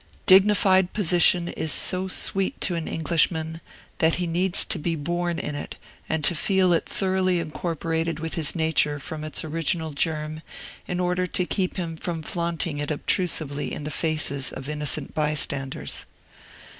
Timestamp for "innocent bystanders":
14.67-16.07